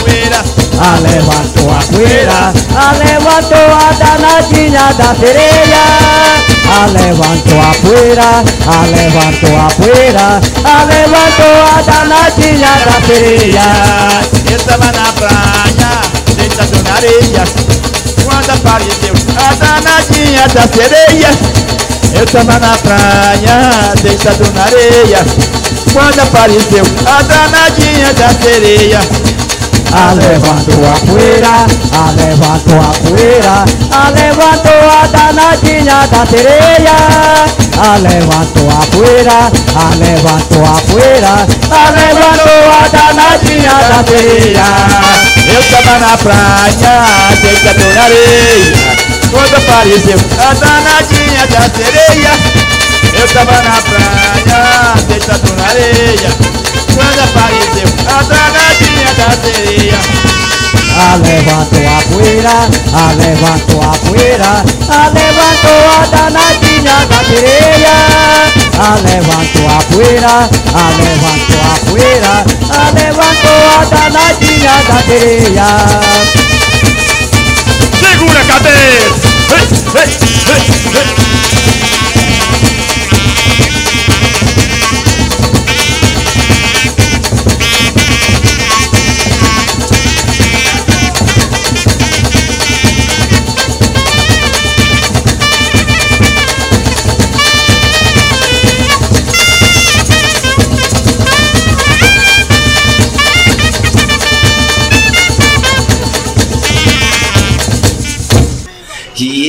[0.00, 0.46] Freitas.
[0.82, 5.84] Ah, levantou a poeira, ah, levantou a danadinha da sereia.
[6.72, 13.66] Ah, levantou a poeira, ah, levantou a poeira, ah, levantou a danadinha da sereia.
[14.50, 15.90] Eu tava na praia,
[16.36, 17.44] deitado na areia,
[18.24, 19.14] quando apareceu
[19.48, 21.30] a danadinha da sereia.
[22.14, 25.24] Eu tava na praia, deitado na areia,
[25.92, 29.00] quando apareceu a danadinha da sereia.
[29.92, 36.96] Ah, levantou a poeira, ah, levantou a poeira, ah, levantou a danadinha da sereia.
[37.82, 44.66] Ah, levantou a poeira, ah, levantou a poeira, ah, levantou a danadinha da sereia.
[45.48, 47.04] Eu tava na praia,
[47.42, 48.89] deitado na areia,
[49.30, 52.32] quando apareceu a danadinha da sereia.
[53.12, 56.30] Eu tava na praia, deitado na areia,
[56.94, 59.98] quando apareceu a danadinha da sereia.
[60.96, 67.96] Ah, levantou a poeira, ah, levantou a poeira, ah, levantou a danadinha da sereia.
[68.78, 76.49] Ah, levantou a poeira, ah, levantou a poeira, ah, levantou a danadinha da sereia.
[78.20, 78.60] figura, Cates.
[79.50, 79.64] ¡Eh,
[79.94, 80.60] eh,
[83.58, 83.69] eh,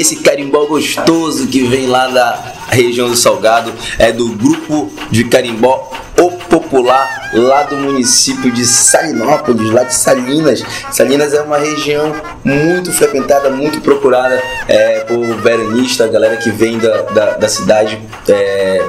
[0.01, 5.91] esse carimbó gostoso que vem lá da região do Salgado é do grupo de carimbó
[6.19, 10.63] O Popular, lá do município de Salinópolis, lá de Salinas.
[10.91, 17.01] Salinas é uma região muito frequentada, muito procurada é, por veranista, galera que vem da,
[17.03, 18.83] da, da cidade, é,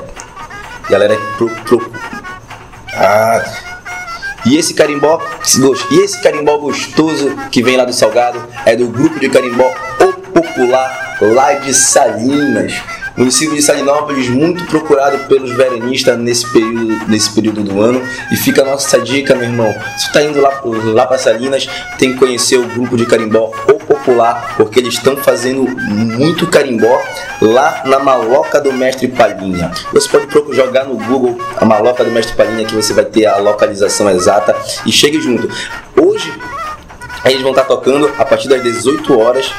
[0.88, 1.92] galera que pro, pro-
[2.94, 3.44] ah,
[4.44, 5.20] e esse carimbó,
[5.90, 10.21] e esse carimbó gostoso que vem lá do Salgado é do grupo de carimbó O
[10.52, 12.74] Popular, lá de Salinas.
[13.16, 18.02] Município de Salinópolis, muito procurado pelos veranistas nesse período, nesse período do ano.
[18.30, 19.74] E fica a nossa dica, meu irmão.
[19.98, 20.62] Se tu tá indo lá,
[20.94, 25.16] lá para Salinas, tem que conhecer o grupo de carimbó O Popular, porque eles estão
[25.16, 27.02] fazendo muito carimbó
[27.40, 29.70] lá na maloca do Mestre Palhinha.
[29.92, 33.36] Você pode jogar no Google a maloca do Mestre Palhinha que você vai ter a
[33.36, 35.50] localização exata e chegue junto.
[36.00, 36.32] Hoje
[37.24, 39.52] eles vão estar tocando a partir das 18 horas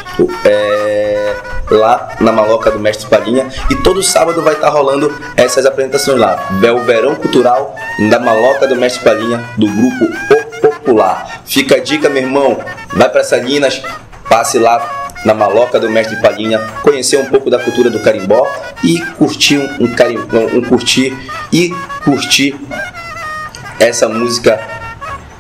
[0.44, 1.36] é,
[1.72, 6.50] lá na maloca do Mestre Palhinha e todo sábado vai estar rolando essas apresentações lá.
[6.62, 7.76] É o Verão Cultural
[8.10, 11.42] da maloca do Mestre Palhinha do grupo O Popular.
[11.46, 12.58] Fica a dica, meu irmão,
[12.94, 13.82] vai para Salinas,
[14.30, 18.46] passe lá na maloca do Mestre Palhinha, conhecer um pouco da cultura do carimbó
[18.84, 21.18] e curtir um, um, um curtir
[21.52, 22.60] e curtir
[23.80, 24.60] essa música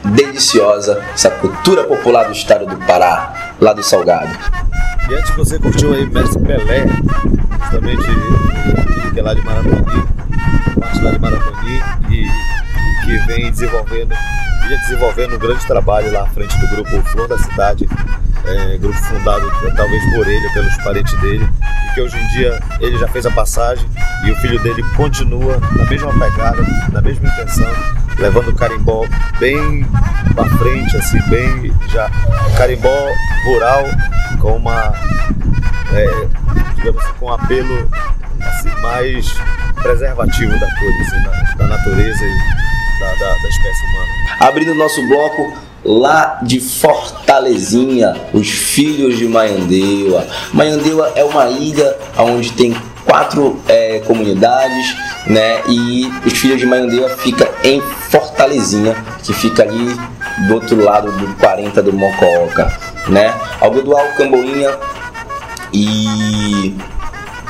[0.09, 4.35] deliciosa, essa cultura popular do estado do Pará, lá do Salgado.
[5.09, 6.85] E antes você curtiu aí Mestre Pelé,
[7.61, 8.03] justamente
[9.13, 10.03] que é lá de Marapani,
[10.79, 12.25] parte lá de Marapani, e,
[13.05, 14.15] que vem desenvolvendo,
[14.67, 17.87] vinha desenvolvendo um grande trabalho lá à frente do grupo Flor da Cidade,
[18.45, 21.47] é, grupo fundado eh, talvez por ele, pelos parentes dele,
[21.87, 23.87] e que hoje em dia ele já fez a passagem
[24.25, 29.05] e o filho dele continua na mesma pegada, na mesma intenção, levando o carimbó
[29.39, 29.85] bem
[30.33, 32.09] pra frente, assim, bem já
[32.57, 33.07] carimbó
[33.45, 33.85] rural
[34.39, 34.93] com uma
[35.93, 36.27] é,
[36.75, 37.89] digamos assim, com um apelo
[38.41, 39.27] assim, mais
[39.81, 44.07] preservativo da coisa, assim, da, da natureza e da, da, da espécie humana.
[44.39, 45.53] Abrindo nosso bloco
[45.85, 50.25] lá de Fortalezinha, os filhos de Maiandeua.
[50.53, 54.95] Maiandeua é uma ilha onde tem quatro é, comunidades,
[55.27, 55.61] né?
[55.67, 59.95] E os filhos de Maiandeua fica em Fortalezinha, que fica ali
[60.47, 62.71] do outro lado do 40 do Mococa,
[63.07, 63.33] né?
[63.61, 64.71] Algodual, Camboinha
[65.71, 66.75] e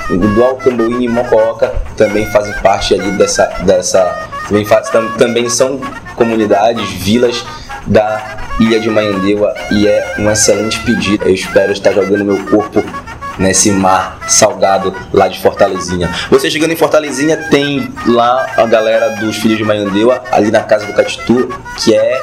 [0.09, 5.49] o Dual Camboinha e Mococa também fazem parte ali dessa, dessa também, faz, tam- também
[5.49, 5.79] são
[6.15, 7.43] comunidades, vilas
[7.87, 8.21] da
[8.59, 11.25] Ilha de Maiandeua e é um excelente pedido.
[11.25, 12.83] Eu espero estar jogando meu corpo
[13.37, 16.09] nesse mar salgado lá de Fortalezinha.
[16.29, 20.85] Você chegando em Fortalezinha tem lá a galera dos Filhos de Maiandeua ali na casa
[20.85, 22.21] do Catitu, que é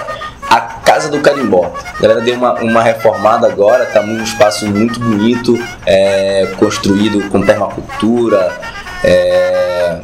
[0.49, 1.73] a Casa do Carimbó.
[1.99, 5.57] A galera deu uma, uma reformada agora, tá um espaço muito bonito,
[5.87, 8.53] é, construído com permacultura,
[9.05, 10.01] é,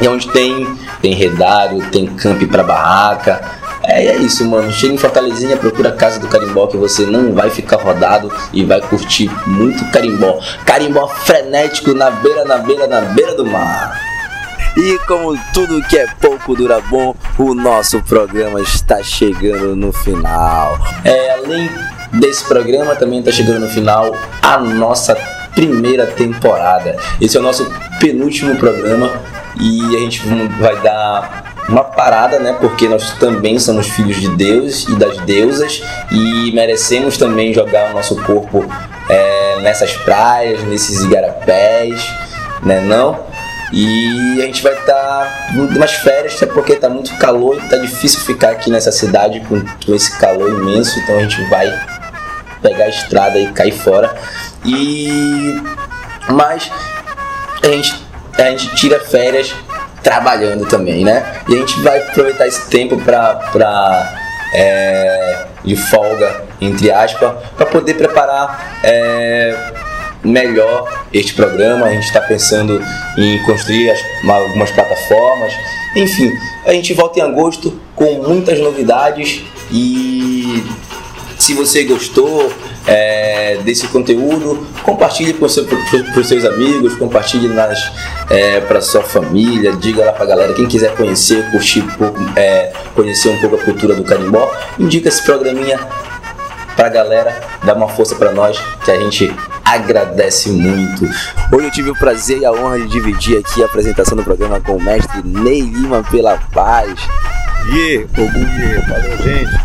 [0.00, 0.66] e onde tem,
[1.00, 3.59] tem redário, tem camp para barraca.
[3.84, 4.72] É, é isso, mano.
[4.72, 8.64] Chega em Fortalezinha, procura a Casa do Carimbó que você não vai ficar rodado e
[8.64, 10.38] vai curtir muito carimbó.
[10.64, 14.00] Carimbó frenético na beira, na beira, na beira do mar.
[14.76, 20.78] E como tudo que é pouco dura bom, o nosso programa está chegando no final.
[21.04, 21.68] É, além
[22.12, 25.16] desse programa, também está chegando no final a nossa
[25.54, 26.96] primeira temporada.
[27.20, 29.10] Esse é o nosso penúltimo programa
[29.60, 30.22] e a gente
[30.60, 32.56] vai dar uma parada, né?
[32.60, 37.94] Porque nós também somos filhos de Deus e das deusas e merecemos também jogar o
[37.94, 38.64] nosso corpo
[39.08, 42.04] é, nessas praias, nesses igarapés,
[42.62, 42.80] né?
[42.80, 43.18] Não?
[43.72, 48.20] E a gente vai estar umas férias, até porque tá muito calor e tá difícil
[48.20, 51.72] ficar aqui nessa cidade com, com esse calor imenso, então a gente vai
[52.60, 54.12] pegar a estrada e cair fora.
[54.64, 55.62] E
[56.28, 56.70] mas
[57.62, 57.94] a gente,
[58.36, 59.54] a gente tira férias
[60.02, 61.40] trabalhando também, né?
[61.48, 64.16] E a gente vai aproveitar esse tempo pra
[64.52, 69.72] é, de folga, entre aspas, para poder preparar é,
[70.24, 71.86] melhor este programa.
[71.86, 72.82] A gente está pensando
[73.16, 75.52] em construir as- uma- algumas plataformas.
[75.94, 76.32] Enfim,
[76.66, 79.42] a gente volta em agosto com muitas novidades
[79.72, 80.64] e
[81.38, 82.52] se você gostou
[82.90, 85.64] é, desse conteúdo, compartilhe com seu,
[86.16, 87.80] os seus amigos, compartilhe nas
[88.66, 93.28] para sua família, diga lá pra galera, quem quiser conhecer, curtir, um pouco, é, conhecer
[93.28, 95.78] um pouco a cultura do carimbó, indica esse programinha
[96.74, 99.32] pra galera, dá uma força pra nós, que a gente
[99.64, 101.04] agradece muito.
[101.52, 104.60] Hoje eu tive o prazer e a honra de dividir aqui a apresentação do programa
[104.60, 106.98] com o mestre Ney Lima pela Paz.
[107.68, 109.60] E, Ogum, e, valeu, gente.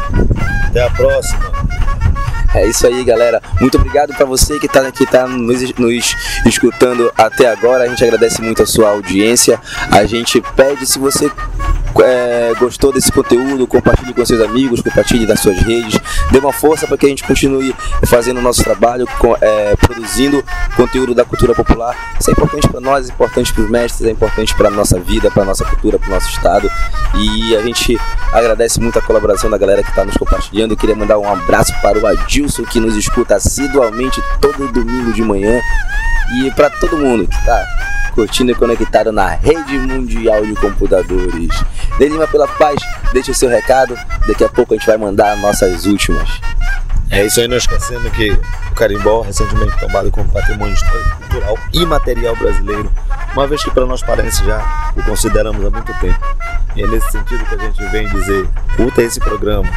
[0.68, 1.75] Até a próxima.
[2.56, 3.42] É isso aí, galera.
[3.60, 7.84] Muito obrigado pra você que tá, que tá nos, nos escutando até agora.
[7.84, 9.60] A gente agradece muito a sua audiência.
[9.92, 11.30] A gente pede se você
[12.04, 16.00] é, gostou desse conteúdo, compartilhe com seus amigos, compartilhe nas suas redes,
[16.32, 17.74] dê uma força para que a gente continue
[18.06, 19.08] fazendo o nosso trabalho,
[19.42, 20.44] é, produzindo
[20.76, 21.96] conteúdo da cultura popular.
[22.20, 25.32] Isso é importante para nós, é importante para os mestres, é importante para nossa vida,
[25.32, 26.70] para nossa cultura, para o nosso estado.
[27.16, 27.98] E a gente
[28.34, 30.72] agradece muito a colaboração da galera que está nos compartilhando.
[30.72, 35.22] Eu queria mandar um abraço para o Adilson que nos escuta assidualmente todo domingo de
[35.22, 35.62] manhã
[36.40, 37.66] e para todo mundo que está
[38.16, 41.50] curtindo e conectado na rede mundial de computadores.
[41.98, 42.76] Delima pela paz,
[43.14, 43.98] deixa o seu recado.
[44.28, 46.30] Daqui a pouco a gente vai mandar nossas últimas.
[47.10, 51.86] É isso aí, não esquecendo que o carimbó, recentemente tombado como patrimônio histórico, cultural e
[51.86, 52.92] material brasileiro,
[53.34, 56.20] uma vez que para nós paraenses já o consideramos há muito tempo.
[56.76, 59.70] E é nesse sentido que a gente vem dizer, curta esse programa,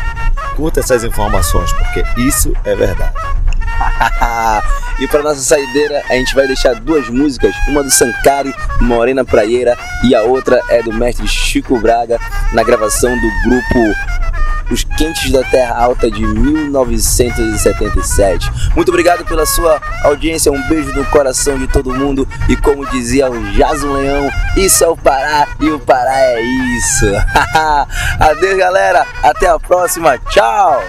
[0.56, 3.14] curta essas informações, porque isso é verdade.
[5.00, 9.76] e para nossa saideira, a gente vai deixar duas músicas, uma do Sankari, Morena Praieira,
[10.04, 12.18] e a outra é do mestre Chico Braga,
[12.52, 13.78] na gravação do grupo
[14.70, 18.50] Os Quentes da Terra Alta de 1977.
[18.74, 23.30] Muito obrigado pela sua audiência, um beijo no coração de todo mundo e como dizia
[23.30, 27.06] o Jason Leão, isso é o Pará e o Pará é isso.
[28.18, 30.82] Adeus, galera, até a próxima, tchau.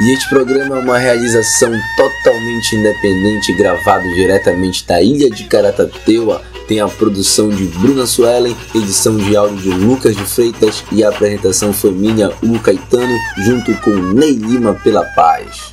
[0.00, 6.42] E este programa é uma realização totalmente independente, gravado diretamente da ilha de Caratateua.
[6.66, 11.10] Tem a produção de Bruna Suelen, edição de áudio de Lucas de Freitas e a
[11.10, 15.72] apresentação foi minha, Lu Caetano, junto com Ney Lima pela Paz.